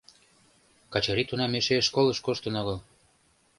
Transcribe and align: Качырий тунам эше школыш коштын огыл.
Качырий 0.91 1.27
тунам 1.29 1.51
эше 1.59 1.75
школыш 1.87 2.19
коштын 2.25 2.53
огыл. 2.61 2.77